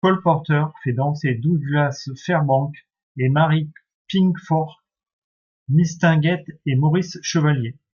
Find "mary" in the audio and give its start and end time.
3.29-3.69